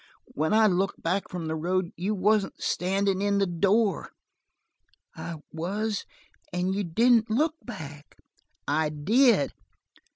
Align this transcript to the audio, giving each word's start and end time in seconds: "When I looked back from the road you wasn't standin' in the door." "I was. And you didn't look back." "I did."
"When 0.33 0.51
I 0.51 0.65
looked 0.65 1.03
back 1.03 1.29
from 1.29 1.45
the 1.45 1.55
road 1.55 1.91
you 1.95 2.15
wasn't 2.15 2.59
standin' 2.59 3.21
in 3.21 3.37
the 3.37 3.45
door." 3.45 4.09
"I 5.15 5.35
was. 5.53 6.05
And 6.51 6.73
you 6.73 6.83
didn't 6.83 7.29
look 7.29 7.53
back." 7.63 8.17
"I 8.67 8.89
did." 8.89 9.53